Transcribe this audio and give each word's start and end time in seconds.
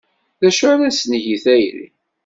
D 0.41 0.43
acu 0.49 0.65
ara 0.71 0.89
s-neg 0.97 1.25
i 1.35 1.37
tayri? 1.43 1.87